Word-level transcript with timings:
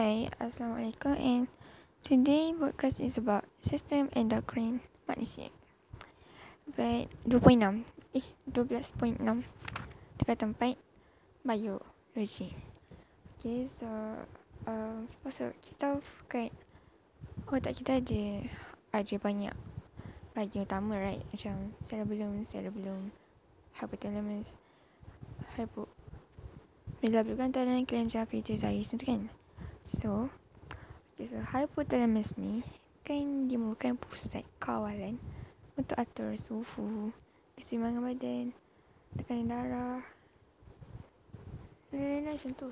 Hi, 0.00 0.32
Assalamualaikum 0.40 1.12
and 1.20 1.44
today 2.00 2.56
podcast 2.56 3.04
is 3.04 3.20
about 3.20 3.44
system 3.60 4.08
endocrine 4.16 4.80
manusia. 5.04 5.52
But 6.72 7.12
2.6 7.28 7.84
eh 8.16 8.24
12.6 8.48 9.20
dekat 10.16 10.36
tempat 10.40 10.80
biologi. 11.44 12.48
Okay, 13.36 13.68
so 13.68 13.84
uh, 14.64 15.04
so 15.28 15.52
kita 15.60 16.00
kat 16.32 16.48
otak 17.52 17.76
kita 17.76 18.00
ada 18.00 18.24
ada 18.96 19.14
banyak 19.20 19.52
bahagian 20.32 20.64
utama 20.64 20.96
right 20.96 21.20
macam 21.28 21.76
cerebellum, 21.76 22.40
cerebellum, 22.40 23.12
hypothalamus, 23.76 24.56
hypo 25.60 25.92
Bila 27.04 27.20
bukan 27.20 27.52
dalam 27.52 27.84
kelenjar 27.84 28.24
pituitary 28.24 28.80
itu 28.80 28.96
kan 28.96 29.28
So, 29.90 30.30
okay, 31.18 31.26
so 31.26 31.42
hypothalamus 31.42 32.38
ni 32.38 32.62
kan 33.02 33.50
dia 33.50 33.58
merupakan 33.58 33.98
pusat 33.98 34.46
kawalan 34.62 35.18
untuk 35.74 35.98
atur 35.98 36.38
suhu, 36.38 37.10
keseimbangan 37.58 38.06
badan, 38.06 38.46
tekanan 39.18 39.50
darah, 39.50 40.02
lain-lain 41.90 42.38
macam 42.38 42.54
tu. 42.54 42.70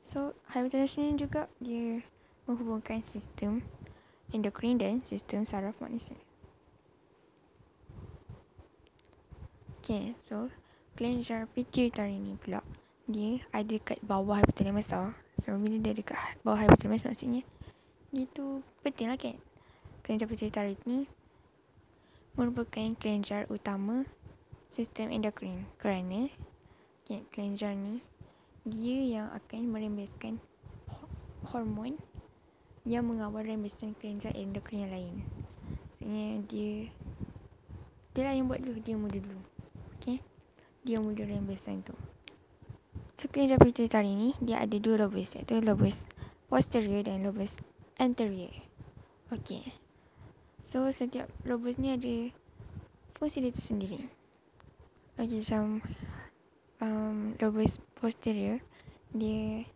So, 0.00 0.32
hypothalamus 0.48 0.96
ni 0.96 1.20
juga 1.20 1.52
dia 1.60 2.00
menghubungkan 2.48 3.04
sistem 3.04 3.60
endokrin 4.32 4.80
dan 4.80 5.04
sistem 5.04 5.44
saraf 5.44 5.76
manusia. 5.84 6.16
Okay, 9.84 10.16
so 10.16 10.48
kelenjar 10.96 11.44
pituitary 11.52 12.16
ni 12.16 12.40
pula 12.40 12.64
dia 13.08 13.40
ada 13.56 13.76
kat 13.80 13.96
bawah 14.04 14.36
hypothalamus 14.44 14.92
tau. 14.92 15.16
So 15.40 15.56
bila 15.56 15.80
dia 15.80 15.96
dekat 15.96 16.20
bawah 16.44 16.60
hypothalamus 16.60 17.08
maksudnya 17.08 17.40
dia 18.12 18.28
tu 18.28 18.60
penting 18.84 19.08
lah 19.08 19.16
kan. 19.16 19.40
Kelenjar 20.04 20.28
pituitary 20.28 20.76
ni 20.84 21.08
merupakan 22.36 22.92
kelenjar 23.00 23.48
utama 23.48 24.04
sistem 24.68 25.08
endokrin 25.08 25.64
kerana 25.80 26.28
okay, 27.02 27.24
kelenjar 27.32 27.72
ni 27.72 28.04
dia 28.68 29.18
yang 29.18 29.26
akan 29.32 29.72
merembeskan 29.72 30.36
hormon 31.48 31.96
yang 32.84 33.08
mengawal 33.08 33.40
rembesan 33.40 33.96
kelenjar 33.96 34.36
endokrin 34.36 34.84
yang 34.84 34.92
lain. 34.92 35.14
Maksudnya 35.88 36.28
dia 36.44 36.72
dia 38.12 38.22
lah 38.28 38.34
yang 38.36 38.48
buat 38.48 38.60
dulu, 38.60 38.78
dia 38.80 38.96
mula 38.96 39.16
dulu. 39.16 39.40
Okay? 40.00 40.20
Dia 40.84 41.00
mula 41.00 41.20
rembesan 41.20 41.84
tu. 41.84 41.96
Kelenjar 43.18 43.58
pituitary 43.58 44.14
ni 44.14 44.30
dia 44.38 44.62
ada 44.62 44.78
dua 44.78 45.02
lobus 45.02 45.34
iaitu 45.34 45.58
lobus 45.58 46.06
posterior 46.46 47.02
dan 47.02 47.26
lobus 47.26 47.58
anterior. 47.98 48.54
Okey. 49.34 49.74
So 50.62 50.86
setiap 50.94 51.26
lobus 51.42 51.82
ni 51.82 51.98
ada 51.98 52.30
fungsi 53.18 53.42
dia 53.42 53.50
sendiri. 53.58 54.06
Okey, 55.18 55.42
macam 55.42 55.82
um, 56.78 57.34
lobus 57.42 57.82
posterior 57.98 58.62
dia 59.10 59.66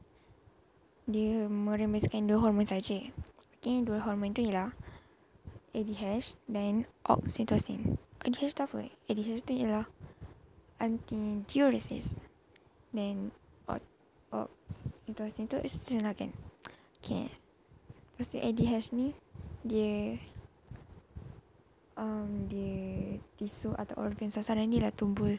dia 1.10 1.50
merembeskan 1.50 2.30
dua 2.30 2.38
hormon 2.38 2.70
saja. 2.70 3.10
Okey, 3.58 3.82
dua 3.82 4.06
hormon 4.06 4.30
tu 4.30 4.46
ialah 4.46 4.70
ADH 5.74 6.38
dan 6.46 6.86
oxytocin. 7.02 7.98
ADH 8.22 8.54
tu 8.54 8.62
apa? 8.62 8.86
ADH 9.10 9.42
tu 9.42 9.52
ialah 9.58 9.90
antidiuresis 10.78 12.22
dan 12.92 13.32
oxytocin 14.32 15.48
tu 15.48 15.60
estrogen 15.60 16.04
lah 16.04 16.16
kan 16.16 16.32
okay. 17.02 17.28
Lepas 18.12 18.32
tu 18.32 18.38
ADH 18.38 18.94
ni 18.94 19.12
dia 19.66 20.14
um, 21.98 22.46
dia 22.46 23.18
tisu 23.36 23.74
atau 23.74 23.98
organ 24.06 24.30
sasaran 24.30 24.70
ni 24.70 24.78
lah 24.78 24.94
tumbul 24.94 25.36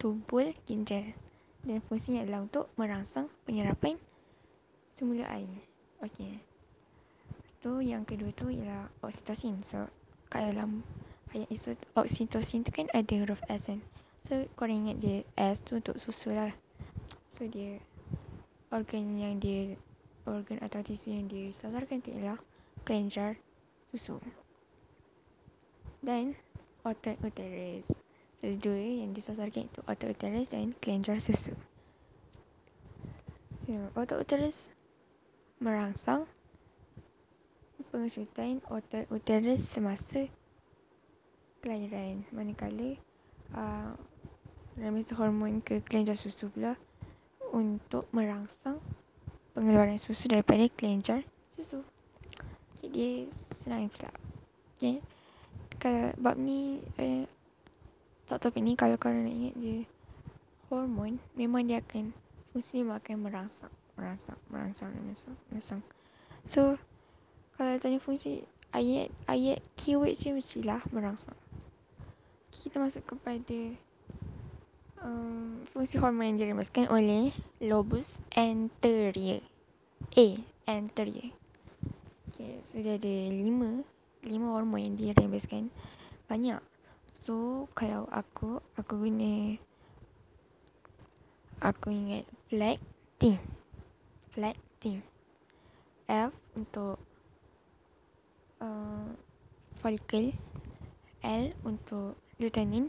tumbul 0.00 0.56
ginjal. 0.64 1.12
Dan 1.60 1.84
fungsinya 1.84 2.24
adalah 2.24 2.40
untuk 2.40 2.72
merangsang 2.80 3.28
penyerapan 3.44 4.00
semula 4.96 5.28
air. 5.28 5.60
Okay. 6.00 6.40
Tu 7.60 7.70
yang 7.84 8.08
kedua 8.08 8.32
tu 8.32 8.48
ialah 8.48 8.88
oxytocin 9.04 9.60
so 9.60 9.84
kat 10.32 10.56
dalam 10.56 10.80
ayat 11.36 11.52
oxytocin 11.92 12.64
tu 12.64 12.72
kan 12.72 12.88
ada 12.96 13.14
huruf 13.20 13.44
S 13.52 13.68
kan 13.68 13.84
So 14.20 14.44
korang 14.54 14.86
ingat 14.86 15.00
dia 15.00 15.24
S 15.34 15.64
tu 15.64 15.80
untuk 15.80 15.96
susu 15.96 16.30
lah. 16.30 16.52
So 17.26 17.48
dia 17.48 17.80
Organ 18.70 19.16
yang 19.16 19.40
dia 19.40 19.74
Organ 20.28 20.60
atau 20.62 20.84
tisu 20.84 21.16
yang 21.16 21.26
dia 21.26 21.50
sasarkan 21.50 22.04
tu 22.04 22.12
ialah 22.12 22.38
Kelenjar 22.84 23.40
susu. 23.88 24.20
Dan 26.04 26.36
Otot 26.80 27.16
uterus 27.20 27.84
Ada 28.40 28.56
dua 28.56 29.04
yang 29.04 29.12
disasarkan 29.12 29.68
itu 29.68 29.80
Otot 29.84 30.16
uterus 30.16 30.48
dan 30.48 30.72
kelenjar 30.80 31.20
susu. 31.20 31.52
So 33.64 33.92
otot 33.96 34.20
uterus 34.24 34.72
Merangsang 35.60 36.24
Pengecutan 37.90 38.62
otot 38.70 39.04
uterus 39.10 39.66
semasa 39.66 40.30
Kelahiran. 41.60 42.24
Manakala 42.32 42.96
uh, 43.52 43.92
remisi 44.80 45.12
hormon 45.12 45.60
ke 45.60 45.84
kelenjar 45.84 46.16
susu 46.16 46.48
pula 46.48 46.74
untuk 47.52 48.08
merangsang 48.16 48.80
pengeluaran 49.52 50.00
susu 50.00 50.30
daripada 50.30 50.64
kelenjar 50.72 51.20
susu. 51.52 51.84
Jadi 52.80 53.28
senang 53.52 53.92
je. 53.92 54.08
Okay. 54.80 54.96
Kalau 55.76 56.12
bab 56.16 56.40
ni 56.40 56.80
eh, 56.96 57.28
tak 58.24 58.40
topik 58.40 58.64
ni 58.64 58.72
kalau 58.76 58.96
korang 58.96 59.26
nak 59.26 59.36
ingat 59.36 59.54
dia 59.60 59.78
hormon 60.72 61.20
memang 61.36 61.66
dia 61.66 61.82
akan 61.84 62.14
fungsi 62.52 62.80
memang 62.80 63.02
akan 63.02 63.16
merangsang 63.20 63.74
merangsang 63.98 64.38
merangsang 64.48 64.88
merangsang 64.96 65.36
merangsang. 65.50 65.82
So 66.46 66.80
kalau 67.60 67.76
tanya 67.76 68.00
fungsi 68.00 68.48
ayat 68.72 69.12
ayat 69.28 69.60
keyword 69.76 70.16
je 70.16 70.32
mestilah 70.32 70.80
merangsang. 70.94 71.36
Kita 72.48 72.80
masuk 72.80 73.04
kepada 73.04 73.76
um, 75.04 75.64
fungsi 75.72 75.96
hormon 76.00 76.34
yang 76.34 76.38
dirembeskan 76.38 76.88
oleh 76.88 77.32
lobus 77.60 78.20
anterior. 78.36 79.40
A, 80.16 80.26
anterior. 80.68 81.32
Okay, 82.32 82.60
so 82.64 82.80
dia 82.80 82.96
ada 82.96 83.14
lima, 83.28 83.84
lima 84.24 84.48
hormon 84.56 84.80
yang 84.84 84.96
dirembeskan. 84.96 85.68
Banyak. 86.28 86.60
So, 87.20 87.68
kalau 87.76 88.08
aku, 88.08 88.64
aku 88.80 88.92
guna, 88.96 89.60
aku 91.60 91.92
ingat 91.92 92.24
flat 92.48 92.80
T. 93.20 93.36
Flat 94.32 94.56
T. 94.80 95.04
F 96.08 96.32
untuk 96.56 96.96
uh, 98.64 99.12
follicle. 99.84 100.32
L 101.20 101.52
untuk 101.68 102.16
lutein. 102.40 102.88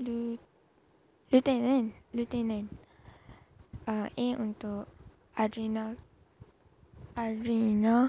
Lieutenant 0.00 1.92
Lieutenant. 2.16 2.72
Uh, 3.84 4.08
A 4.08 4.26
untuk 4.40 4.88
Adrenal 5.36 6.00
Adrenal 7.12 8.08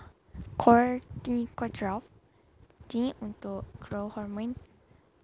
Corticotrope 0.55 2.07
G 2.87 3.11
untuk 3.19 3.67
growth 3.83 4.15
hormone. 4.15 4.55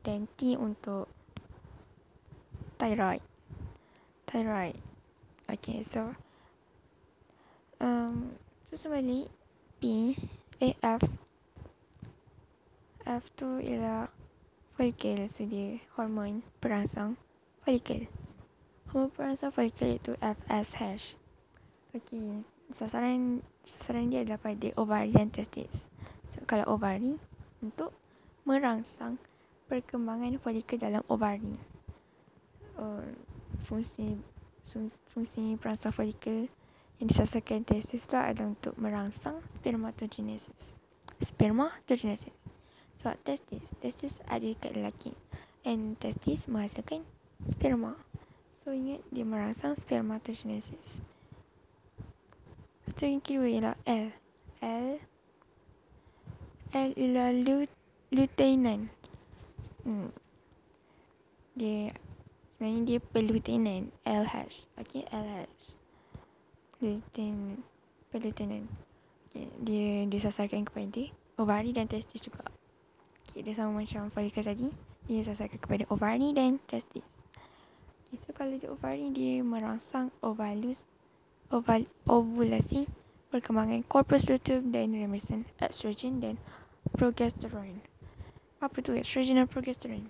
Dan 0.04 0.28
T 0.36 0.60
untuk 0.60 1.08
thyroid. 2.76 3.24
Thyroid. 4.28 4.76
Okay 5.48 5.80
so 5.88 6.20
um 7.80 8.36
so 8.68 8.76
sebalik 8.76 9.32
P 9.80 10.16
A 10.60 11.00
F. 11.00 11.04
F 13.08 13.24
tu 13.40 13.64
ialah 13.64 14.12
folikel 14.78 15.26
sedia 15.26 15.82
hormon 15.98 16.46
perangsang 16.62 17.18
folikel. 17.66 18.06
Hormon 18.94 19.10
perangsang 19.10 19.50
folikel 19.50 19.98
itu 19.98 20.14
FSH. 20.22 21.18
Okey, 21.98 22.46
sasaran 22.70 23.42
sasaran 23.66 24.14
dia 24.14 24.22
adalah 24.22 24.38
pada 24.38 24.70
ovari 24.78 25.10
dan 25.10 25.34
testis. 25.34 25.90
So, 26.22 26.46
kalau 26.46 26.78
ovari 26.78 27.18
untuk 27.66 27.90
merangsang 28.46 29.18
perkembangan 29.66 30.38
folikel 30.38 30.78
dalam 30.78 31.02
ovari. 31.10 31.58
Uh, 32.78 33.02
fungsi 33.66 34.14
fungsi 35.10 35.58
perangsang 35.58 35.90
folikel 35.90 36.54
yang 37.02 37.10
disasarkan 37.10 37.66
testis 37.66 38.06
pula 38.06 38.30
adalah 38.30 38.54
untuk 38.54 38.78
merangsang 38.78 39.42
spermatogenesis. 39.50 40.78
Spermatogenesis. 41.18 42.57
Sebab 42.98 43.16
testis, 43.22 43.70
testis 43.78 44.18
ada 44.26 44.50
kat 44.58 44.74
lelaki. 44.74 45.14
And 45.62 46.00
testis 46.02 46.50
menghasilkan 46.50 47.06
sperma. 47.46 47.94
So 48.58 48.74
ingat 48.74 49.06
dia 49.14 49.24
merangsang 49.24 49.78
spermatogenesis. 49.78 51.00
Lepas 52.88 52.94
tu 52.98 53.04
yang 53.06 53.22
kedua 53.22 53.48
ialah 53.48 53.76
L. 53.86 54.12
L. 54.64 54.88
L 56.74 56.90
ialah 56.98 57.30
lut, 57.32 57.72
lutein. 58.12 58.90
Hmm. 59.86 60.12
Dia 61.56 61.94
sebenarnya 62.58 62.82
dia 62.84 63.00
pelutinan 63.00 63.94
L 64.04 64.26
hash. 64.26 64.66
Okay, 64.82 65.06
L 65.14 65.26
hash. 65.26 65.78
Lutein. 66.82 67.62
Pelutinan. 68.10 68.66
Okay, 69.30 69.48
dia 69.62 70.08
disasarkan 70.10 70.66
kepada 70.66 71.12
ovari 71.38 71.72
dan 71.72 71.86
testis 71.86 72.24
juga. 72.24 72.57
Okay, 73.38 73.54
dia 73.54 73.54
sama 73.54 73.86
macam 73.86 74.10
folikel 74.10 74.42
tadi. 74.42 74.74
Dia 75.06 75.22
disasarkan 75.22 75.62
kepada 75.62 75.86
ovari 75.94 76.34
dan 76.34 76.58
testis. 76.66 77.06
Okay, 78.10 78.18
so 78.18 78.34
kalau 78.34 78.58
di 78.58 78.66
ovari 78.66 79.14
dia 79.14 79.46
merangsang 79.46 80.10
ovalus 80.26 80.90
oval, 81.54 81.86
ovulasi 82.10 82.90
perkembangan 83.30 83.86
corpus 83.86 84.26
luteum 84.26 84.74
dan 84.74 84.90
remisin 84.90 85.46
estrogen 85.62 86.18
dan 86.18 86.42
progesteron. 86.98 87.86
Apa 88.58 88.82
tu 88.82 88.98
estrogen 88.98 89.38
dan 89.38 89.46
progesteron? 89.46 90.10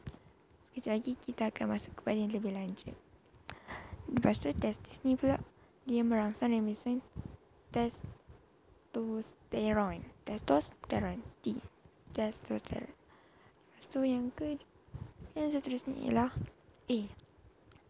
Sekejap 0.71 0.95
lagi 0.95 1.19
kita 1.19 1.51
akan 1.51 1.75
masuk 1.75 1.99
kepada 1.99 2.15
yang 2.15 2.31
lebih 2.31 2.55
lanjut. 2.55 2.95
Lepas 4.07 4.39
tu 4.39 4.55
testis 4.55 5.03
ni 5.03 5.19
pula 5.19 5.43
dia 5.83 5.99
merangsang 5.99 6.55
remisin 6.55 7.03
testosteron. 7.75 10.07
Testosteron. 10.23 11.19
T. 11.43 11.59
Testosteron. 12.15 12.96
Lepas 13.77 13.93
tu 13.93 14.01
yang 14.01 14.33
ke 14.33 14.57
yang 15.37 15.53
seterusnya 15.53 15.93
ialah 16.01 16.33
A. 16.89 17.05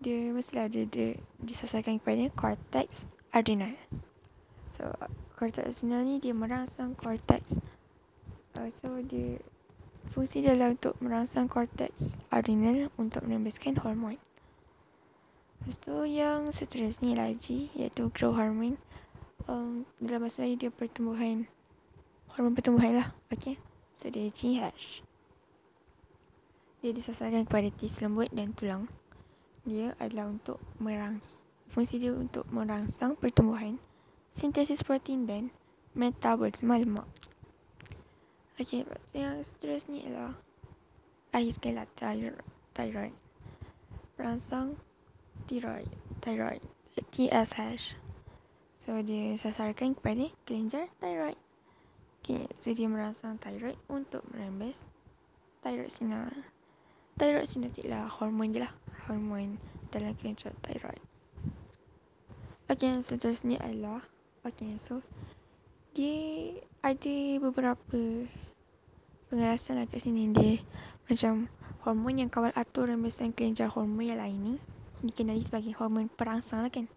dia 0.00 0.32
mestilah 0.32 0.72
ada 0.72 0.80
dia 0.88 1.20
disasarkan 1.44 2.00
kepada 2.00 2.32
cortex 2.32 3.04
adrenal 3.36 3.76
so 4.72 4.88
cortex 5.36 5.82
adrenal 5.82 6.08
ni 6.08 6.16
dia 6.16 6.32
merangsang 6.32 6.96
cortex 6.96 7.60
uh, 8.56 8.72
so 8.80 8.96
dia 9.04 9.36
fungsi 10.10 10.42
dia 10.42 10.54
untuk 10.54 10.98
merangsang 10.98 11.46
cortex 11.46 12.18
adrenal 12.34 12.90
untuk 12.98 13.22
menembuskan 13.24 13.78
hormon 13.80 14.18
Lepas 15.60 15.76
tu 15.76 15.92
yang 16.08 16.48
seterusnya 16.48 17.20
lagi 17.20 17.68
iaitu 17.76 18.08
growth 18.16 18.40
hormone. 18.40 18.80
Um, 19.44 19.84
dalam 20.00 20.24
bahasa 20.24 20.40
Melayu 20.40 20.56
dia 20.56 20.70
pertumbuhan 20.72 21.44
hormon 22.32 22.56
pertumbuhan 22.56 22.96
lah. 22.96 23.08
Okay. 23.28 23.60
So 23.92 24.08
dia 24.08 24.32
GH. 24.32 25.04
Dia 26.80 26.90
disasarkan 26.96 27.44
kepada 27.44 27.68
tis 27.76 28.00
lembut 28.00 28.32
dan 28.32 28.56
tulang. 28.56 28.88
Dia 29.68 29.92
adalah 30.00 30.32
untuk 30.32 30.56
merangsa 30.80 31.44
fungsi 31.70 32.02
dia 32.02 32.10
untuk 32.10 32.42
merangsang 32.50 33.14
pertumbuhan, 33.14 33.78
sintesis 34.34 34.82
protein 34.82 35.24
dan 35.24 35.54
metabolisme 35.94 36.74
lemak. 36.74 37.06
Okey, 38.60 38.84
yang 39.16 39.40
seterusnya 39.40 40.04
ialah 40.04 40.36
akhir 41.32 41.56
sekali 41.56 41.74
lah 41.80 41.88
thyroid. 42.76 43.16
Merangsang 44.20 44.76
thyroid, 45.48 45.88
thyroid, 46.20 46.60
TSH. 47.16 47.96
So 48.76 49.00
dia 49.00 49.40
sasarkan 49.40 49.96
kepada 49.96 50.28
kelenjar 50.44 50.92
thyroid. 51.00 51.40
Okay, 52.20 52.44
so 52.52 52.76
dia 52.76 52.84
merangsang 52.84 53.40
thyroid 53.40 53.80
untuk 53.88 54.20
merembes 54.28 54.84
thyroid 55.64 55.88
sinar 55.88 56.32
thyroid 57.16 57.48
sinetik 57.48 57.88
lah 57.88 58.08
hormon 58.08 58.52
je 58.52 58.60
lah 58.60 58.72
hormon 59.08 59.56
dalam 59.88 60.12
kelenjar 60.20 60.52
thyroid 60.60 61.00
Okay, 62.68 62.92
yang 62.92 63.00
seterusnya 63.00 63.56
adalah 63.64 64.04
Okay, 64.44 64.76
so 64.76 65.00
Dia 65.96 66.60
ada 66.84 67.16
beberapa 67.40 68.28
Pengalasan 69.30 69.78
lah 69.78 69.86
kat 69.86 70.02
sini 70.02 70.28
Dia 70.34 70.58
macam 71.06 71.46
Hormon 71.86 72.20
yang 72.20 72.28
kawal 72.28 72.52
atur 72.52 72.90
rembesan 72.90 73.32
kelenjar 73.32 73.72
hormon 73.72 74.10
yang 74.10 74.20
lain 74.20 74.38
ni 74.42 74.54
Dikenali 75.00 75.40
sebagai 75.40 75.72
hormon 75.78 76.12
perangsang 76.12 76.60
lah 76.60 76.68
kan 76.68 76.90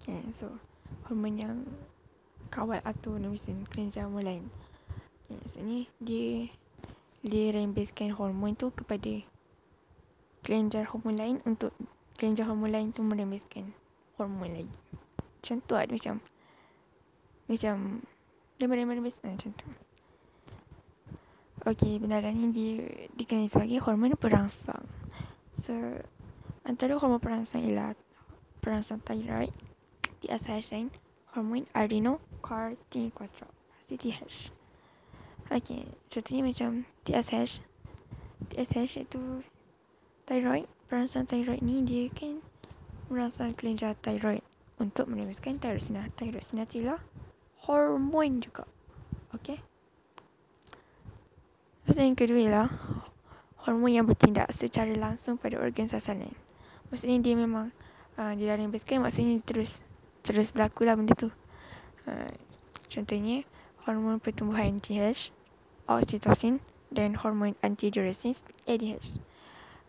Okay, 0.00 0.24
so 0.34 0.48
Hormon 1.06 1.38
yang 1.38 1.68
Kawal 2.48 2.80
atur 2.82 3.20
rembesan 3.20 3.68
kelenjar 3.68 4.08
hormon 4.08 4.24
lain 4.24 4.44
Okay, 5.28 5.38
so 5.44 5.60
ni 5.60 5.86
Dia 6.00 6.48
Dia 7.22 7.52
rembeskan 7.54 8.16
hormon 8.16 8.56
tu 8.56 8.72
kepada 8.72 9.22
kelenjar 10.48 10.88
hormon 10.88 11.12
lain 11.12 11.36
untuk 11.44 11.76
kelenjar 12.16 12.48
hormon 12.48 12.72
lain 12.72 12.88
tu 12.88 13.04
merembeskan 13.04 13.76
hormon 14.16 14.50
lagi. 14.50 14.78
Macam 15.38 15.56
tu 15.60 15.74
ada 15.76 15.92
macam 15.92 16.24
macam 17.48 17.76
dia 18.58 18.66
merembes 18.66 19.20
eh, 19.22 19.32
macam 19.36 19.52
tu. 19.54 19.66
Okey, 21.68 22.00
benarkan 22.00 22.32
ni 22.32 22.48
dia 22.48 22.88
dikenali 23.12 23.52
sebagai 23.52 23.84
hormon 23.84 24.16
perangsang. 24.16 24.88
So, 25.52 26.00
antara 26.64 26.96
hormon 26.96 27.20
perangsang 27.20 27.60
ialah 27.60 27.92
perangsang 28.64 29.04
thyroid, 29.04 29.52
TSH 30.24 30.72
dan 30.72 30.88
hormon 31.36 31.68
adrenocorticotrophs, 31.76 33.52
CTH. 33.84 34.56
Okey, 35.52 35.92
contohnya 36.08 36.42
macam 36.48 36.88
TSH. 37.04 37.60
TSH 38.48 39.04
itu 39.04 39.44
thyroid 40.24 40.72
perangsang 40.88 41.28
thyroid 41.28 41.60
ni 41.60 41.84
dia 41.84 42.08
kan 42.08 42.40
merangsang 43.12 43.52
kelenjar 43.52 43.92
thyroid 44.00 44.40
untuk 44.80 45.04
menembuskan 45.08 45.60
tyrosina 45.60 46.08
tyrosina 46.16 46.64
ialah 46.64 47.00
hormon 47.68 48.40
juga 48.40 48.64
okey 49.36 49.60
Lepas 51.88 52.04
yang 52.04 52.12
kedua 52.20 52.36
ialah 52.36 52.68
hormon 53.64 53.88
yang 53.88 54.04
bertindak 54.04 54.52
secara 54.52 54.92
langsung 54.92 55.40
pada 55.40 55.56
organ 55.56 55.88
sasaran. 55.88 56.36
Maksudnya 56.92 57.16
dia 57.24 57.32
memang 57.32 57.72
uh, 58.20 58.32
dia 58.36 58.52
dah 58.52 58.60
rembeskan 58.60 59.00
maksudnya 59.00 59.40
terus 59.40 59.88
terus 60.20 60.52
berlaku 60.52 60.84
lah 60.84 61.00
benda 61.00 61.16
tu. 61.16 61.32
Uh, 62.04 62.28
contohnya 62.92 63.48
hormon 63.88 64.20
pertumbuhan 64.20 64.76
GH, 64.76 65.32
oksitosin 65.88 66.60
dan 66.92 67.16
hormon 67.16 67.56
antidiuresis 67.64 68.44
ADH 68.68 69.16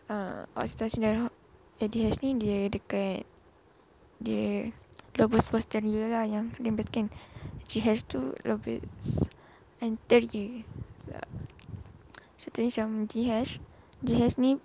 uh, 0.08 0.44
oksitosin 0.56 1.04
dan 1.04 1.14
ADH 1.80 2.20
ni 2.24 2.36
dia 2.36 2.68
dekat 2.68 3.24
dia 4.20 4.72
lobus 5.16 5.48
posterior 5.48 6.12
lah 6.12 6.24
yang 6.28 6.52
rembeskan 6.60 7.08
GH 7.68 8.08
tu 8.08 8.32
lobus 8.44 9.28
anterior 9.80 10.64
so, 10.92 11.16
contohnya 12.40 12.70
macam 12.72 12.88
GH 13.04 13.60
GH 14.00 14.40
ni 14.40 14.56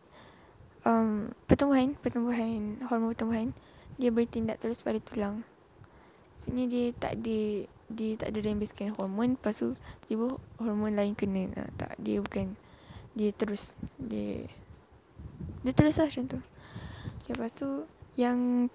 um, 0.87 1.35
pertumbuhan 1.45 1.99
pertumbuhan 1.99 2.79
hormon 2.87 3.11
pertumbuhan 3.11 3.51
dia 3.99 4.11
bertindak 4.11 4.59
terus 4.59 4.83
pada 4.83 4.99
tulang. 4.99 5.43
Sini 6.39 6.67
dia 6.67 6.91
tak 6.95 7.19
ada 7.19 7.39
dia 7.85 8.11
tak 8.19 8.33
ada 8.33 8.39
rembeskan 8.43 8.91
hormon 8.95 9.39
lepas 9.39 9.55
tu 9.55 9.75
tiba 10.07 10.35
hormon 10.59 10.95
lain 10.95 11.15
kena. 11.15 11.51
Uh, 11.55 11.69
tak 11.79 11.95
dia 11.99 12.19
bukan 12.19 12.55
dia 13.15 13.31
terus 13.31 13.79
dia 13.95 14.47
dia 15.63 15.71
terus 15.75 15.99
lah 15.99 16.07
macam 16.07 16.25
tu. 16.27 16.39
Okay, 17.25 17.33
Lepas 17.33 17.57
tu 17.57 17.89
Yang 18.13 18.69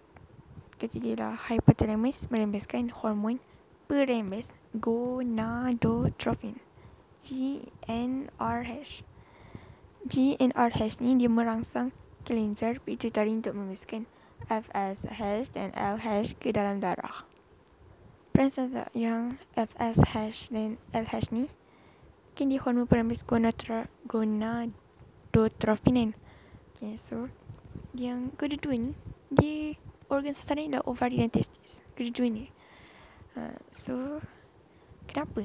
Ketiga 0.75 1.12
lah 1.23 1.35
Hypothalamus 1.38 2.26
Merembeskan 2.35 2.90
hormon 2.90 3.38
Perembes 3.87 4.50
Gonadotropin 4.75 6.59
GNRH 7.20 9.04
GNRH 10.00 11.04
ni 11.04 11.20
dia 11.20 11.28
merangsang 11.28 11.92
kelenjar 12.24 12.80
pituitari 12.80 13.36
untuk 13.36 13.52
merembeskan 13.52 14.08
FSH 14.48 15.52
dan 15.52 15.76
LH 15.76 16.40
ke 16.40 16.56
dalam 16.56 16.80
darah. 16.80 17.28
Perasan 18.32 18.72
tak 18.72 18.88
yang 18.96 19.36
FSH 19.52 20.48
dan 20.48 20.80
LH 20.96 21.28
ni 21.36 21.52
kan 22.32 22.48
dia 22.48 22.56
hormon 22.64 22.88
perembes 22.88 23.20
gonadotropin 23.28 24.72
kan? 25.92 26.16
Okay, 26.72 26.96
so 26.96 27.28
yang 27.92 28.32
kedua 28.40 28.80
ni 28.80 28.96
dia 29.28 29.76
organ 30.08 30.32
sasaran 30.32 30.72
adalah 30.72 30.88
ovari 30.88 31.20
dan 31.20 31.28
testis. 31.28 31.84
Kedua 31.92 32.32
ni. 32.32 32.48
Uh, 33.36 33.60
so 33.68 34.24
kenapa? 35.04 35.44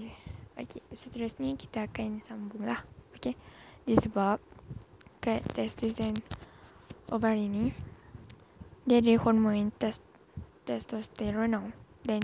Okay, 0.56 0.80
seterusnya 0.96 1.52
kita 1.60 1.92
akan 1.92 2.24
sambung 2.24 2.64
lah. 2.64 2.80
Okay, 3.20 3.36
dia 3.84 4.00
sebab 4.00 4.40
kat 5.20 5.44
testis 5.52 6.00
dan 6.00 6.16
ovari 7.12 7.52
ni 7.52 7.76
dia 8.86 9.02
ada 9.02 9.14
hormon 9.20 9.74
test 9.76 10.06
testosteron 10.64 11.74
dan 12.06 12.22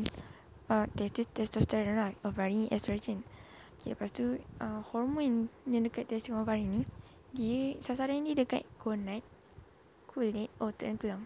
uh, 0.72 0.88
testosterone 1.36 1.98
lah 1.98 2.12
ovary 2.24 2.72
estrogen. 2.72 3.28
Okay, 3.76 3.98
lepas 3.98 4.14
tu 4.16 4.40
uh, 4.64 4.80
hormon 4.94 5.52
yang 5.68 5.84
dekat 5.84 6.08
testis 6.08 6.32
ovary 6.32 6.64
ni 6.64 6.88
dia 7.36 7.76
sasaran 7.84 8.24
dia 8.24 8.38
dekat 8.38 8.64
gonad 8.80 9.26
kulit 10.08 10.48
otot 10.60 10.88
dan 10.88 10.96
tulang. 10.96 11.24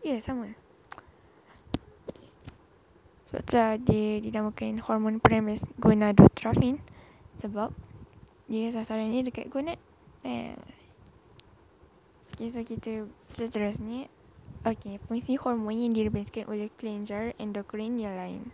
Ya 0.00 0.16
yeah, 0.16 0.20
sama 0.24 0.56
sebab 3.28 3.42
tu 3.44 3.54
lah 3.60 3.76
dia 3.76 4.24
dinamakan 4.24 4.80
hormon 4.80 5.20
primus 5.20 5.68
gonadotropin 5.76 6.80
sebab 7.36 7.70
dia 8.48 8.72
sasaran 8.72 9.12
dia 9.12 9.22
dekat 9.22 9.52
gonad 9.52 9.76
eh. 10.24 10.56
Okay, 12.32 12.48
so 12.54 12.62
kita 12.62 13.04
seterusnya 13.34 14.08
Okay, 14.66 14.98
fungsi 15.06 15.38
hormon 15.38 15.70
yang 15.70 15.94
direbaskan 15.94 16.50
oleh 16.50 16.66
kelenjar 16.74 17.30
endokrin 17.38 17.94
yang 17.94 18.18
lain. 18.18 18.50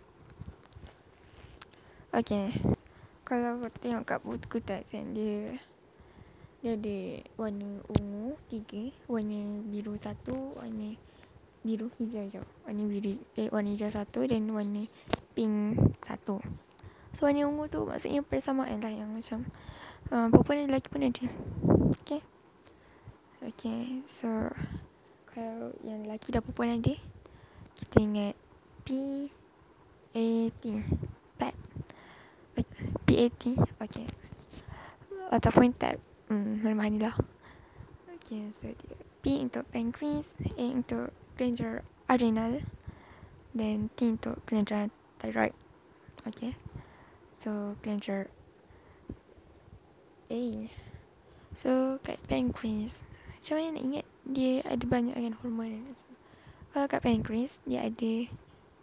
Okay, 2.13 2.53
kalau 3.25 3.57
kau 3.57 3.73
tengok 3.73 4.05
kat 4.05 4.19
buku 4.21 4.61
teks 4.61 4.93
kan, 4.93 5.17
dia 5.17 5.57
dia 6.61 6.77
ada 6.77 6.99
warna 7.41 7.81
ungu 7.89 8.37
tiga, 8.53 8.93
warna 9.09 9.65
biru 9.65 9.97
satu, 9.97 10.53
warna 10.53 10.93
biru 11.65 11.89
hijau 11.97 12.21
hijau. 12.21 12.45
Warna 12.61 12.85
biru 12.85 13.17
eh 13.33 13.49
warna 13.49 13.73
hijau 13.73 13.89
satu 13.89 14.29
dan 14.29 14.45
warna 14.53 14.85
pink 15.33 15.81
satu. 16.05 16.37
So 17.17 17.25
warna 17.25 17.49
ungu 17.49 17.65
tu 17.65 17.81
maksudnya 17.89 18.21
persamaan 18.21 18.77
lah 18.85 18.93
yang 18.93 19.09
macam 19.09 19.49
uh, 20.13 20.29
perempuan 20.29 20.61
dan 20.61 20.67
lelaki 20.69 20.87
pun 20.93 21.01
ada. 21.01 21.25
Okay. 22.05 22.21
Okay, 23.45 24.01
so 24.09 24.29
kalau 25.25 25.73
yang 25.85 26.05
lelaki 26.05 26.33
dan 26.33 26.45
perempuan 26.45 26.79
ada 26.79 26.95
kita 27.75 27.95
ingat 27.99 28.33
P 28.87 28.89
A 30.15 30.27
T 30.47 30.63
PAT 31.35 31.55
P 33.03 33.07
A 33.19 33.25
T 33.35 33.43
okay 33.83 34.07
ataupun 35.27 35.75
tab 35.75 35.99
hmm 36.31 36.63
mana 36.71 37.11
lah 37.11 37.15
okay 38.15 38.47
so 38.55 38.71
dia 38.71 38.95
P 39.19 39.43
untuk 39.43 39.67
pancreas 39.69 40.39
A 40.55 40.65
untuk 40.71 41.11
kelenjar 41.35 41.83
adrenal 42.07 42.63
dan 43.55 43.91
T 43.95 44.15
untuk 44.15 44.39
kelenjar 44.49 44.91
thyroid 45.19 45.55
okay. 46.25 46.57
So 47.29 47.77
kelenjar 47.85 48.27
A. 50.33 50.43
So 51.53 52.01
kat 52.01 52.17
pancreas 52.25 53.05
macam 53.39 53.61
mana 53.61 53.77
nak 53.77 53.83
ingat 53.85 54.05
dia 54.25 54.65
ada 54.65 54.81
banyak 54.89 55.13
kan 55.13 55.37
hormon 55.45 55.69
dan 55.69 55.93
so, 55.93 56.09
kalau 56.73 56.89
kat 56.89 57.01
pancreas 57.05 57.61
dia 57.63 57.85
ada 57.85 58.25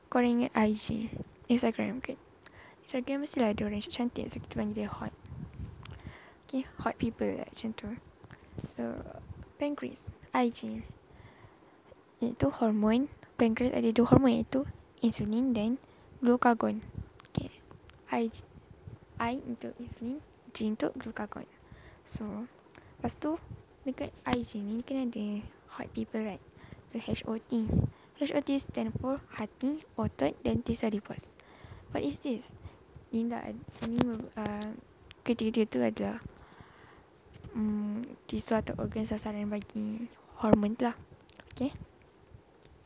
korang 0.07 0.47
ingat 0.47 0.55
IG 0.55 1.11
Instagram 1.51 1.99
kan 1.99 2.15
Instagram 2.87 3.27
mestilah 3.27 3.51
ada 3.51 3.67
orang 3.67 3.83
cantik 3.83 4.31
so 4.31 4.39
kita 4.39 4.55
panggil 4.55 4.87
dia 4.87 4.91
hot. 4.91 5.15
Okay 6.47 6.63
hot 6.79 6.95
people 6.97 7.27
lah 7.27 7.51
macam 7.51 7.71
tu. 7.75 7.91
So 8.79 9.03
pancreas 9.59 10.15
IG 10.31 10.87
iaitu 12.23 12.47
hormon 12.63 13.11
pancreas 13.35 13.75
ada 13.75 13.91
dua 13.91 14.07
hormon 14.15 14.39
iaitu 14.39 14.63
insulin 15.03 15.51
dan 15.51 15.83
glucagon. 16.23 16.79
Okay. 17.35 17.51
IG 18.07 18.47
I 19.19 19.43
untuk 19.43 19.75
insulin 19.83 20.23
G 20.55 20.71
untuk 20.71 20.95
glucagon. 20.95 21.51
So 22.07 22.47
lepas 23.03 23.19
tu 23.19 23.43
dekat 23.83 24.15
IG 24.23 24.63
ni 24.63 24.79
kan 24.87 25.11
ada 25.11 25.43
hot 25.75 25.91
people 25.91 26.23
right? 26.23 26.43
So 26.87 27.03
HOT 27.03 27.51
HOT 28.23 28.49
stand 28.63 28.95
for 29.03 29.19
hati 29.35 29.83
otot 29.99 30.39
dan 30.47 30.63
T 30.63 30.79
adipose 30.79 31.35
what 31.91 32.07
is 32.07 32.23
this? 32.23 32.55
Ni 33.11 33.27
lah 33.27 33.43
ini 33.83 33.99
uh, 34.39 34.71
ketiga-tiga 35.27 35.67
tu 35.67 35.79
adalah 35.83 36.19
um, 37.59 38.07
tisu 38.31 38.55
atau 38.55 38.79
organ 38.79 39.03
sasaran 39.03 39.51
bagi 39.51 40.07
hormon 40.39 40.79
tu 40.79 40.87
lah. 40.87 40.95
Okay 41.53 41.92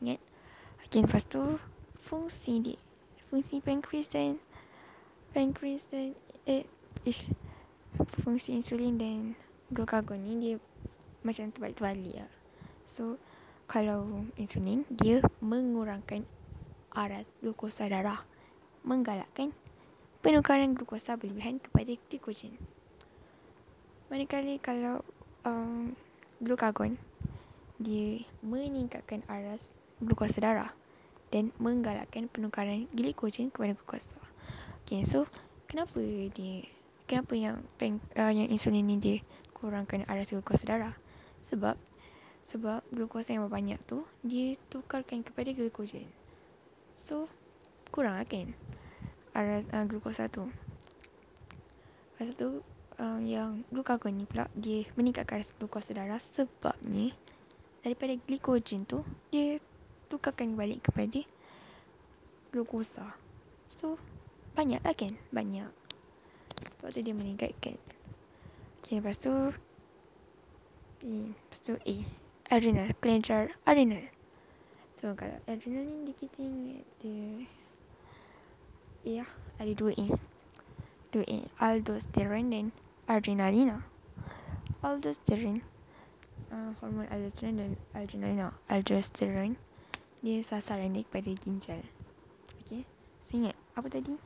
ingat 0.03 0.21
okay 0.83 1.03
lepas 1.03 1.25
tu 1.25 1.61
fungsi 1.97 2.59
dia 2.63 2.79
fungsi 3.27 3.59
pancreas 3.59 4.07
dan 4.07 4.39
pancreas 5.35 5.85
dan 5.91 6.15
eh 6.47 6.63
ish, 7.03 7.29
fungsi 8.23 8.55
insulin 8.55 8.95
dan 8.97 9.19
glucagon 9.71 10.23
ni 10.23 10.33
dia 10.39 10.55
macam 11.23 11.51
terbalik-terbalik 11.51 12.23
lah. 12.23 12.31
So, 12.87 13.19
kalau 13.67 14.27
insulin, 14.39 14.87
dia 14.87 15.19
mengurangkan 15.43 16.23
aras 16.95 17.27
glukosa 17.43 17.91
darah. 17.91 18.23
Menggalakkan 18.87 19.51
penukaran 20.23 20.71
glukosa 20.71 21.19
berlebihan 21.19 21.59
kepada 21.59 21.91
glikogen. 22.07 22.55
Manakala 24.07 24.55
kalau 24.63 25.03
um, 25.43 25.93
glukagon, 26.39 26.95
dia 27.75 28.23
meningkatkan 28.39 29.21
aras 29.27 29.76
glukosa 30.01 30.41
darah 30.43 30.71
dan 31.33 31.51
menggalakkan 31.59 32.31
penukaran 32.31 32.87
glikogen 32.95 33.51
kepada 33.51 33.75
glukosa. 33.75 34.19
Okay, 34.87 35.03
so 35.03 35.27
kenapa 35.67 35.99
dia, 36.31 36.63
kenapa 37.09 37.35
yang 37.35 37.59
uh, 38.15 38.31
yang 38.31 38.47
insulin 38.47 38.87
ni 38.87 38.95
dia 38.95 39.17
kurangkan 39.51 40.07
aras 40.07 40.31
glukosa 40.31 40.63
darah? 40.63 40.95
Sebab 41.51 41.75
sebab 42.47 42.79
glukosa 42.95 43.35
yang 43.35 43.51
banyak 43.51 43.75
tu 43.83 44.07
dia 44.23 44.55
tukarkan 44.71 45.19
kepada 45.27 45.51
glukogen. 45.51 46.07
So 46.95 47.27
kurang 47.91 48.15
lah 48.15 48.23
kan 48.23 48.55
aras 49.35 49.67
uh, 49.75 49.83
glukosa 49.83 50.31
tu. 50.31 50.47
Lepas 52.15 52.33
tu 52.39 52.63
um, 52.97 53.19
yang 53.27 53.67
glukagon 53.67 54.15
ni 54.15 54.23
pula 54.23 54.47
dia 54.55 54.87
meningkatkan 54.95 55.43
aras 55.43 55.51
glukosa 55.59 55.91
darah 55.91 56.23
sebabnya 56.23 57.11
daripada 57.83 58.15
glukogen 58.23 58.87
tu 58.87 59.03
dia 59.27 59.59
tukarkan 60.07 60.55
balik 60.55 60.87
kepada 60.87 61.23
glukosa. 62.51 63.15
So 63.67 63.99
banyak 64.57 64.81
lah 64.81 64.95
kan? 64.97 65.13
Banyak. 65.29 65.69
Sebab 66.81 66.89
tu 66.89 66.99
dia 67.05 67.13
meningkatkan. 67.13 67.77
Okay, 68.81 68.97
lepas 68.97 69.19
tu 69.19 69.33
B. 70.97 71.29
Lepas 71.29 71.59
tu 71.61 71.73
A. 71.77 71.95
Adrenal. 72.49 72.89
Kelenjar 73.03 73.53
adrenal. 73.67 74.09
So, 74.97 75.13
kalau 75.13 75.37
adrenal 75.45 75.85
ni 75.85 76.15
kita 76.17 76.41
ingat 76.41 76.87
dia... 77.03 77.45
A 79.05 79.11
lah. 79.21 79.29
Ada 79.61 79.71
dua 79.77 79.91
A. 79.93 80.07
Dua 81.13 81.25
A. 81.27 81.39
Aldosterone 81.61 82.49
dan 82.49 82.65
adrenalina. 83.05 83.85
Aldosterone. 84.81 85.61
Uh, 86.49 86.73
hormon 86.81 87.05
aldosterone 87.13 87.57
dan 87.59 87.71
adrenalina. 87.93 88.57
Aldosterone. 88.71 89.59
Dia 90.27 90.43
sasaran 90.43 90.91
dia 90.91 91.07
kepada 91.07 91.31
ginjal. 91.39 91.79
Okay. 92.67 92.83
So, 93.23 93.39
ingat. 93.39 93.55
Apa 93.79 93.87
tadi? 93.87 94.19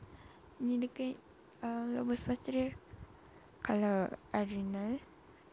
Ini 0.57 0.81
dekat 0.81 1.13
uh, 1.61 1.85
lobus 1.93 2.25
posterior. 2.25 2.73
Kalau 3.61 4.09
adrenal 4.33 4.97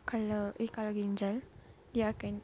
kalau 0.09 0.57
eh 0.57 0.73
kalau 0.73 0.89
ginjal 0.97 1.45
dia 1.93 2.17
akan 2.17 2.41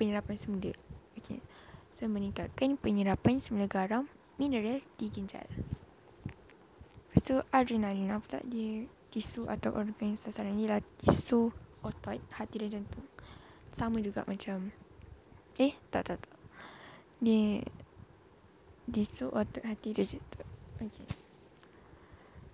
penyerapan 0.00 0.40
semula. 0.40 0.72
Okey. 1.20 1.44
So 1.92 2.08
meningkatkan 2.08 2.80
penyerapan 2.80 3.36
semula 3.44 3.68
garam 3.68 4.08
mineral 4.40 4.80
di 4.96 5.12
ginjal. 5.12 5.44
Lepas 6.24 7.20
tu 7.20 7.36
adrenalin 7.52 8.16
pula 8.24 8.40
dia 8.48 8.88
tisu 9.12 9.44
atau 9.52 9.76
organ 9.76 10.16
sasaran 10.16 10.56
dia 10.56 10.72
lah 10.72 10.80
tisu 11.04 11.52
otot 11.84 12.16
hati 12.32 12.64
dan 12.64 12.80
jantung. 12.80 13.04
Sama 13.68 14.00
juga 14.00 14.24
macam 14.24 14.72
eh 15.60 15.76
tak 15.92 16.08
tak 16.08 16.24
tak. 16.24 16.39
Dia 17.20 17.60
tisu 18.90 19.30
otot 19.30 19.62
hati 19.62 19.92
jantung. 19.94 20.48
Okey. 20.80 21.06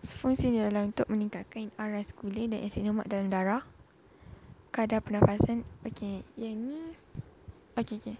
So, 0.02 0.12
fungsi 0.18 0.52
dia 0.52 0.68
adalah 0.68 0.84
untuk 0.84 1.08
meningkatkan 1.08 1.72
aras 1.80 2.12
gula 2.12 2.44
dan 2.50 2.60
asid 2.66 2.84
lemak 2.84 3.08
dalam 3.08 3.32
darah. 3.32 3.64
Kadar 4.74 5.00
pernafasan 5.00 5.64
okey 5.88 6.20
yang 6.36 6.68
ni 6.68 6.92
okey 7.80 7.96
okey. 8.02 8.18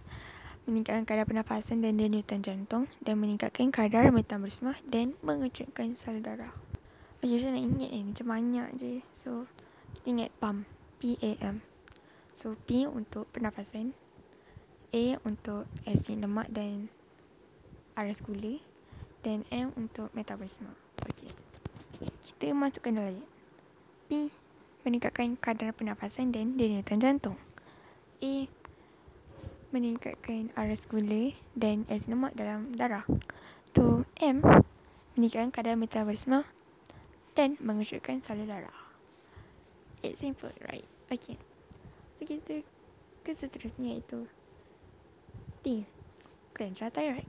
Meningkatkan 0.64 1.04
kadar 1.04 1.28
pernafasan 1.28 1.84
dan 1.84 2.00
denyutan 2.00 2.40
jantung 2.40 2.88
dan 3.04 3.20
meningkatkan 3.20 3.68
kadar 3.68 4.08
metabolisme 4.08 4.72
dan 4.88 5.12
mengecutkan 5.20 5.92
sel 5.92 6.24
darah. 6.24 6.54
Okey 7.20 7.36
saya 7.36 7.58
nak 7.58 7.64
ingat 7.66 7.90
ni 7.92 8.02
macam 8.08 8.26
banyak 8.32 8.68
je. 8.80 8.92
So 9.12 9.44
kita 10.00 10.06
ingat 10.16 10.30
PAM 10.40 10.64
P 10.96 11.20
A 11.20 11.32
M. 11.52 11.60
So 12.32 12.56
P 12.64 12.88
untuk 12.88 13.28
pernafasan 13.36 13.92
A 14.94 15.18
untuk 15.26 15.66
asid 15.86 16.22
lemak 16.22 16.50
dan 16.50 16.90
aras 17.98 18.22
gula 18.22 18.62
dan 19.24 19.42
M 19.50 19.72
untuk 19.74 20.12
metabolisme 20.14 20.70
okey 21.08 21.30
kita 22.22 22.52
masukkan 22.52 22.92
dalam 22.92 23.16
ayat 23.16 23.30
P 24.06 24.30
meningkatkan 24.86 25.34
kadar 25.34 25.74
pernafasan 25.74 26.30
dan 26.30 26.54
denyutan 26.54 27.02
jantung. 27.02 27.34
A. 28.22 28.46
Meningkatkan 29.74 30.54
aras 30.54 30.86
gula 30.86 31.34
dan 31.58 31.82
asid 31.90 32.14
lemak 32.14 32.38
dalam 32.38 32.70
darah. 32.78 33.02
Tu 33.74 34.06
M. 34.22 34.38
meningkatkan 35.18 35.50
kadar 35.50 35.74
metabolisme 35.74 36.46
dan 37.34 37.58
mengejutkan 37.58 38.22
salur 38.22 38.46
darah. 38.46 38.78
It's 40.06 40.22
simple, 40.22 40.54
right? 40.70 40.86
Okay. 41.10 41.34
So, 42.14 42.22
kita 42.22 42.62
ke 43.26 43.34
seterusnya 43.34 43.98
iaitu 43.98 44.30
T. 45.66 45.82
Kelenjar 46.54 46.94
thyroid. 46.94 47.26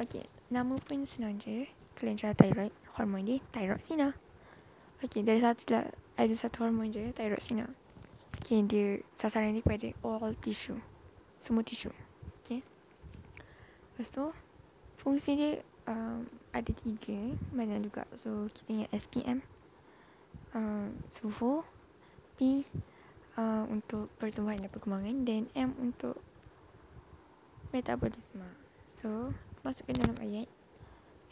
Okay, 0.00 0.24
nama 0.48 0.72
pun 0.88 1.04
senang 1.04 1.36
je. 1.36 1.68
Kelenjar 1.92 2.32
thyroid, 2.32 2.72
hormon 2.96 3.28
dia 3.28 3.44
thyroxina. 3.52 4.16
Okay, 5.04 5.20
dari 5.20 5.44
satu 5.44 5.68
lah, 5.68 5.84
ada 6.16 6.32
satu 6.32 6.64
hormon 6.64 6.88
je, 6.88 7.12
thyroxina. 7.12 7.68
Okay, 8.40 8.64
dia 8.64 9.04
sasaran 9.12 9.52
dia 9.52 9.60
kepada 9.60 9.92
all 10.00 10.32
tissue. 10.40 10.80
Semua 11.36 11.60
tisu. 11.60 11.92
Okay. 12.40 12.64
Lepas 13.92 14.08
tu, 14.08 14.32
fungsi 15.04 15.36
dia 15.36 15.52
um, 15.84 16.24
ada 16.56 16.72
tiga. 16.72 17.36
Banyak 17.52 17.84
juga. 17.84 18.08
So, 18.16 18.48
kita 18.48 18.80
ingat 18.80 18.88
SPM. 18.96 19.44
Um, 20.56 20.96
suhu. 21.12 21.60
P 22.40 22.64
uh, 23.36 23.68
untuk 23.68 24.08
pertumbuhan 24.16 24.56
dan 24.56 24.72
perkembangan. 24.72 25.16
Dan 25.28 25.52
M 25.52 25.76
untuk 25.76 26.16
metabolisme. 27.72 28.44
So, 28.84 29.32
masuk 29.64 29.90
ke 29.90 29.98
dalam 29.98 30.14
ayat. 30.20 30.46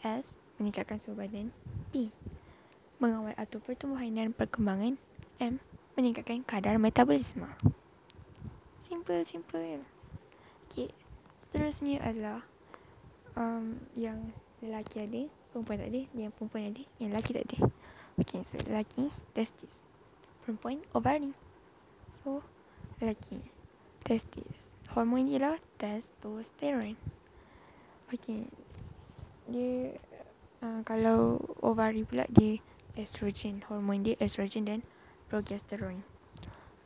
S. 0.01 0.41
Meningkatkan 0.57 0.97
suhu 0.97 1.15
badan. 1.15 1.53
P. 1.93 2.09
Mengawal 2.97 3.37
atur 3.37 3.61
pertumbuhan 3.61 4.11
dan 4.17 4.33
perkembangan. 4.33 4.97
M. 5.37 5.61
Meningkatkan 5.93 6.41
kadar 6.41 6.81
metabolisme. 6.81 7.47
Simple, 8.81 9.21
simple. 9.23 9.85
Okay. 10.67 10.89
Seterusnya 11.37 12.01
adalah 12.01 12.41
um, 13.35 13.77
yang 13.93 14.33
lelaki 14.63 15.03
ada, 15.03 15.21
perempuan 15.51 15.81
tak 15.81 15.89
ada, 15.89 16.01
yang 16.15 16.31
perempuan 16.31 16.71
ada, 16.71 16.83
yang 17.01 17.09
lelaki 17.11 17.31
tak 17.35 17.45
ada. 17.49 17.57
Okay, 18.21 18.41
so 18.45 18.55
lelaki, 18.69 19.09
testis. 19.33 19.81
Perempuan, 20.45 20.79
ovari. 20.93 21.33
So, 22.21 22.45
lelaki, 23.01 23.41
testis. 24.03 24.75
Hormon 24.91 25.29
dia 25.29 25.39
lah 25.39 25.57
testosterone. 25.79 26.99
Okay. 28.11 28.43
Dia, 29.47 29.95
uh, 30.61 30.81
kalau 30.83 31.39
ovari 31.63 32.03
pula, 32.03 32.27
dia 32.27 32.59
estrogen. 32.99 33.63
Hormon 33.71 34.03
dia 34.03 34.19
estrogen 34.19 34.67
dan 34.67 34.79
progesterone. 35.31 36.03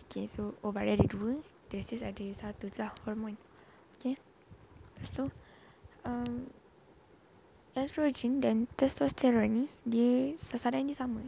Okay, 0.06 0.30
so 0.30 0.54
ovari 0.62 0.94
ada 0.94 1.04
dua, 1.10 1.42
testis 1.68 2.06
ada 2.06 2.24
satu 2.32 2.70
lah 2.78 2.94
hormon. 3.04 3.36
Okay. 3.98 4.16
Lepas 4.96 5.10
tu, 5.12 5.26
um, 6.06 6.48
estrogen 7.76 8.40
dan 8.40 8.70
testosteron 8.80 9.50
ni 9.52 9.66
dia 9.84 10.38
sasaran 10.38 10.88
dia 10.88 10.96
sama. 10.96 11.26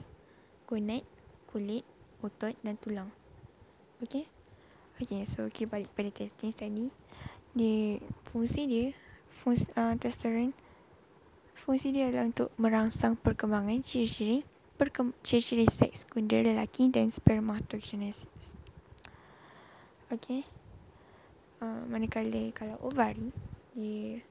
Gonad, 0.70 1.04
kulit, 1.50 1.84
otot 2.22 2.54
dan 2.62 2.78
tulang. 2.80 3.10
Okay. 4.00 4.30
Okay, 4.98 5.30
so 5.30 5.46
okay, 5.46 5.70
balik 5.70 5.94
pada 5.94 6.10
testis 6.10 6.58
tadi. 6.58 6.90
Dia, 7.54 8.02
fungsi 8.34 8.66
dia, 8.66 8.88
fungsi 9.30 9.70
uh, 9.78 9.94
testosteron, 9.94 10.58
fungsi 11.54 11.94
dia 11.94 12.10
adalah 12.10 12.34
untuk 12.34 12.50
merangsang 12.58 13.14
perkembangan 13.14 13.78
ciri-ciri 13.86 14.42
perkem- 14.74 15.14
ciri-ciri 15.22 15.70
seks 15.70 16.02
kunder 16.02 16.42
lelaki 16.42 16.90
dan 16.90 17.14
spermatogenesis. 17.14 18.58
Okay. 20.10 20.50
Uh, 21.62 21.86
manakala 21.90 22.50
kalau 22.58 22.82
ovari, 22.82 23.30
dia 23.78 24.26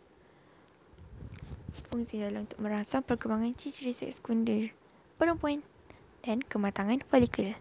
fungsi 1.90 2.18
dalam 2.18 2.42
untuk 2.42 2.58
merangsang 2.58 3.06
perkembangan 3.06 3.54
ciri-ciri 3.54 3.94
seks 3.94 4.18
sekunder 4.18 4.74
perempuan 5.14 5.62
dan 6.26 6.42
kematangan 6.42 7.06
folikel. 7.06 7.54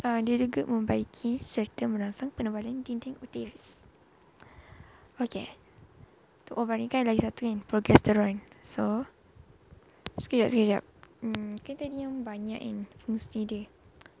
Uh, 0.00 0.24
dia 0.24 0.40
juga 0.40 0.64
membaiki 0.64 1.44
serta 1.44 1.84
merangsang 1.84 2.32
penebalan 2.32 2.80
dinding 2.80 3.20
uterus. 3.20 3.76
Okey. 5.20 5.44
Untuk 6.44 6.56
ovari 6.64 6.88
kan 6.88 7.04
lagi 7.04 7.20
satu 7.20 7.44
kan, 7.44 7.60
progesteron. 7.68 8.40
So, 8.64 9.04
sekejap, 10.16 10.48
sekejap. 10.48 10.82
Hmm, 11.20 11.60
kan 11.60 11.74
tadi 11.76 12.00
yang 12.00 12.24
banyak 12.24 12.56
kan 12.56 12.88
fungsi 13.04 13.44
dia 13.44 13.68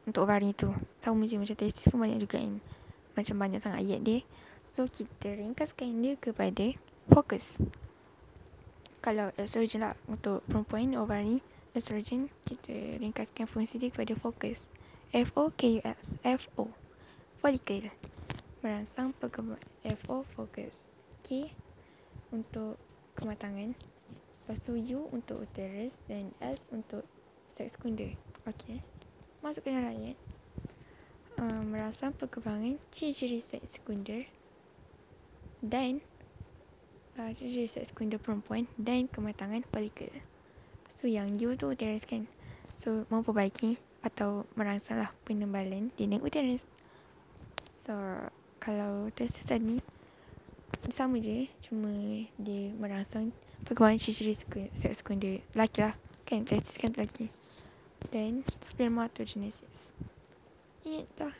untuk 0.04 0.28
ovari 0.28 0.52
tu. 0.52 0.68
Sama 1.00 1.24
je 1.24 1.40
macam 1.40 1.56
testis 1.56 1.88
pun 1.88 2.04
banyak 2.04 2.20
juga 2.20 2.44
kan. 2.44 2.60
Macam 3.16 3.34
banyak 3.40 3.64
sangat 3.64 3.80
ayat 3.80 4.00
dia. 4.04 4.20
So, 4.68 4.84
kita 4.84 5.32
ringkaskan 5.32 6.04
dia 6.04 6.20
kepada 6.20 6.76
fokus 7.08 7.56
kalau 9.00 9.32
estrogen 9.40 9.80
lah 9.80 9.96
untuk 10.12 10.44
perempuan 10.44 10.92
ovari 10.92 11.40
estrogen 11.72 12.28
kita 12.44 13.00
ringkaskan 13.00 13.48
fungsi 13.48 13.80
dia 13.80 13.88
kepada 13.88 14.12
fokus 14.12 14.68
F 15.10 15.34
O 15.34 15.50
K 15.50 15.78
U 15.78 15.80
S 15.84 16.18
F 16.22 16.46
O. 16.58 16.70
Follicle 17.42 17.90
merangsang 18.60 19.14
perkembangan. 19.16 19.66
F 19.86 20.06
O 20.12 20.22
fokus. 20.22 20.90
K 21.26 21.50
untuk 22.30 22.78
kematangan. 23.16 23.74
Lepas 24.44 24.66
tu 24.66 24.74
U 24.74 25.06
untuk 25.14 25.46
uterus 25.46 26.02
dan 26.10 26.34
S 26.42 26.74
untuk 26.74 27.06
seks 27.50 27.74
sekunder 27.74 28.14
okey 28.46 28.78
masuk 29.42 29.66
ke 29.66 29.74
ayat 29.74 30.14
uh, 31.42 31.62
merangsang 31.66 32.14
perkembangan 32.14 32.78
ciri-ciri 32.94 33.42
seks 33.42 33.82
sekunder 33.82 34.30
dan 35.58 35.98
uh, 37.18 37.34
jadi 37.34 37.66
seks 37.66 37.90
sekunder 37.90 38.22
perempuan 38.22 38.70
dan 38.78 39.10
kematangan 39.10 39.66
folikel. 39.68 40.14
So 40.94 41.10
yang 41.10 41.36
U 41.42 41.58
tu 41.58 41.74
uterus 41.74 42.06
kan. 42.06 42.30
So 42.76 43.04
memperbaiki 43.10 43.76
atau 44.00 44.48
merangsang 44.56 45.00
lah 45.00 45.10
penebalan 45.24 45.92
dinding 45.96 46.24
uterus. 46.24 46.64
So 47.76 47.94
kalau 48.60 49.08
testis 49.12 49.48
tadi 49.48 49.80
sama 50.88 51.20
je 51.20 51.48
cuma 51.60 51.92
dia 52.40 52.72
merangsang 52.76 53.32
perkembangan 53.68 54.00
ciri-ciri 54.00 54.34
seks 54.72 55.04
sekunder 55.04 55.44
lelaki 55.52 55.84
lah 55.84 55.94
kan 56.24 56.42
testis 56.42 56.80
kan 56.80 56.90
lelaki 56.96 57.28
dan 58.08 58.40
spermatogenesis 58.64 59.92
ingatlah 60.88 61.36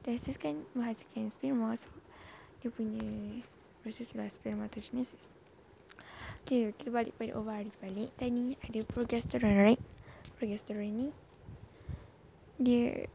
testis 0.00 0.40
kan 0.40 0.64
menghasilkan 0.72 1.28
sperma 1.28 1.76
so 1.76 1.92
dia 2.58 2.72
punya 2.72 3.04
proses 3.82 4.10
lah 4.18 4.26
spermatogenesis. 4.26 5.30
Okay, 6.42 6.74
kita 6.74 6.90
balik 6.90 7.14
pada 7.14 7.38
ovari 7.38 7.70
balik. 7.78 8.10
Tadi 8.18 8.58
ada 8.58 8.80
progesteron, 8.88 9.54
right? 9.62 9.82
Progesteron 10.40 10.90
ni, 10.90 11.08
dia 12.58 13.06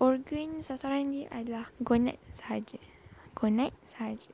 organ 0.00 0.62
sasaran 0.62 1.10
dia 1.10 1.26
adalah 1.34 1.70
gonad 1.82 2.16
sahaja. 2.30 2.78
Gonad 3.34 3.74
sahaja. 3.90 4.30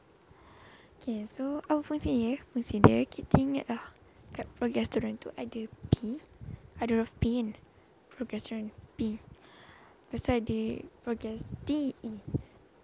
Okay, 1.01 1.25
so 1.25 1.65
apa 1.65 1.81
fungsi 1.81 2.13
dia? 2.13 2.35
Fungsi 2.53 2.77
dia, 2.79 3.03
kita 3.09 3.41
ingatlah 3.41 3.81
kat 4.37 4.45
progesteron 4.61 5.17
tu 5.17 5.33
ada 5.35 5.65
P. 5.89 6.21
Ada 6.77 7.01
huruf 7.01 7.13
P 7.17 7.41
kan? 7.41 7.49
Progesteron 8.15 8.69
P. 9.01 9.17
Lepas 10.09 10.21
tu 10.23 10.31
ada 10.37 10.61
progest 11.03 11.49
T, 11.65 11.97
E. 12.05 12.13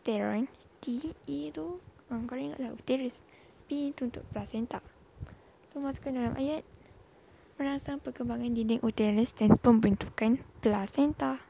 Teron. 0.01 0.49
T, 0.81 1.13
E 1.29 1.53
tu 1.53 1.81
Hmm, 2.07 2.23
kau 2.31 2.39
ingatlah 2.39 2.71
uterus. 2.71 3.19
P 3.67 3.91
itu 3.91 4.07
untuk 4.07 4.23
placenta. 4.31 4.79
So 5.67 5.83
masukkan 5.83 6.15
dalam 6.15 6.39
ayat 6.39 6.63
merangsang 7.59 7.99
perkembangan 7.99 8.55
dinding 8.55 8.79
uterus 8.87 9.35
dan 9.35 9.59
pembentukan 9.59 10.39
placenta. 10.63 11.43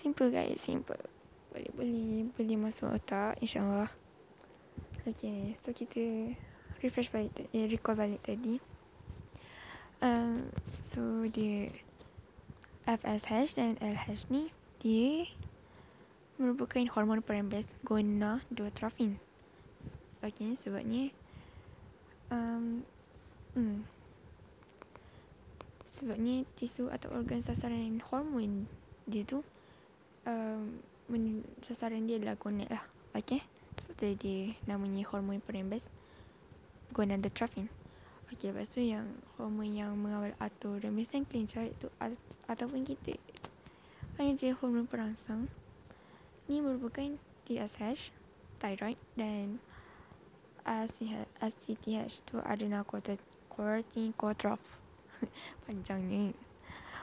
Simple 0.00 0.32
guys, 0.32 0.56
simple. 0.56 0.96
Boleh 1.52 1.68
boleh 1.76 2.24
boleh 2.32 2.56
masuk 2.56 2.88
otak 2.88 3.36
insyaallah. 3.44 3.92
Okay, 5.04 5.52
so 5.60 5.76
kita 5.76 6.32
refresh 6.80 7.12
balik, 7.12 7.36
eh, 7.52 7.68
recall 7.68 8.00
balik 8.00 8.24
tadi. 8.24 8.56
Um, 10.00 10.48
so 10.80 11.28
dia 11.28 11.68
FSH 12.88 13.60
dan 13.60 13.76
LH 13.76 14.32
ni 14.32 14.48
dia 14.80 15.28
merupakan 16.40 16.80
hormon 16.96 17.20
perembes 17.20 17.76
gonadotropin. 17.84 19.20
Okey, 20.24 20.56
sebabnya 20.56 21.12
um, 22.32 22.88
hmm, 23.52 23.84
sebabnya 25.84 26.48
tisu 26.56 26.88
atau 26.88 27.12
organ 27.12 27.44
sasaran 27.44 28.00
hormon 28.08 28.64
dia 29.04 29.28
tu 29.28 29.44
um, 30.26 30.80
sasaran 31.60 32.06
dia 32.08 32.18
adalah 32.20 32.36
gonad 32.36 32.68
lah. 32.70 32.84
Okey. 33.16 33.42
Sebab 33.86 34.16
dia 34.20 34.54
namanya 34.66 35.06
hormon 35.08 35.42
perembes 35.42 35.88
gonadotropin. 36.90 37.70
Okey, 38.30 38.54
lepas 38.54 38.70
tu 38.70 38.82
yang 38.82 39.06
hormon 39.36 39.70
yang 39.70 39.92
mengawal 39.98 40.30
atur 40.38 40.78
remisan 40.82 41.26
kelenjar 41.26 41.70
itu 41.70 41.90
ataupun 42.46 42.86
kita 42.86 43.18
hanya 44.20 44.36
je 44.36 44.52
hormon 44.52 44.84
perangsang 44.84 45.48
Ni 46.50 46.58
merupakan 46.58 47.14
TSH, 47.46 48.12
thyroid 48.60 48.98
dan 49.16 49.62
ACTH 50.66 52.14
tu 52.28 52.36
adrenal 52.44 52.84
14 52.84 53.16
quadrop 54.14 54.60
panjangnya 55.64 56.36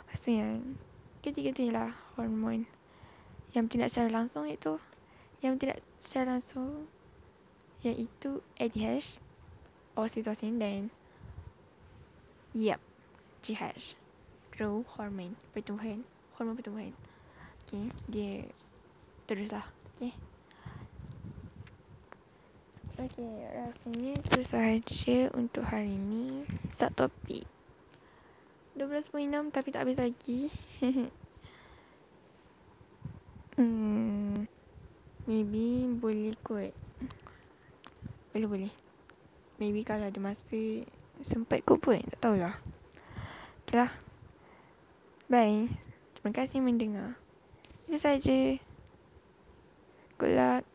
lepas 0.06 0.20
tu 0.22 0.30
yang 0.30 0.78
ketiga 1.26 1.50
tu 1.52 1.66
ialah 1.68 1.92
hormon 2.16 2.70
yang 3.56 3.72
tidak 3.72 3.88
secara 3.92 4.10
langsung 4.12 4.44
iaitu 4.48 4.82
yang 5.40 5.56
tidak 5.62 5.80
secara 6.02 6.36
langsung 6.36 6.90
iaitu 7.86 8.42
ADH 8.58 9.22
oxytocin 9.94 10.58
dan 10.58 10.90
yep 12.58 12.82
GH 13.46 13.96
growth 14.52 14.90
hormone 14.98 15.38
pertumbuhan 15.54 16.02
hormon 16.36 16.58
pertumbuhan 16.58 16.94
okay 17.64 17.94
dia 18.10 18.50
teruslah 19.30 19.66
okay 19.96 20.12
Okay, 22.98 23.46
rasanya 23.54 24.18
itu 24.18 24.42
sahaja 24.42 25.30
untuk 25.38 25.62
hari 25.70 26.02
ini. 26.02 26.50
Subtopik. 26.74 27.46
12.6 28.74 29.54
tapi 29.54 29.70
tak 29.70 29.86
habis 29.86 30.02
lagi. 30.02 30.50
hmm, 33.58 34.46
maybe 35.26 35.90
boleh 35.98 36.34
kot. 36.46 36.72
Boleh, 38.32 38.48
boleh. 38.48 38.74
Maybe 39.58 39.82
kalau 39.82 40.06
ada 40.08 40.20
masa 40.22 40.86
sempat 41.20 41.66
kot 41.66 41.82
pun. 41.82 41.98
Tak 41.98 42.22
tahulah. 42.22 42.56
Okay 43.66 43.84
lah. 43.84 43.92
Bye. 45.28 45.68
Terima 46.16 46.32
kasih 46.32 46.62
mendengar. 46.64 47.18
Itu 47.90 47.98
sahaja. 47.98 48.62
Good 50.18 50.34
luck. 50.38 50.64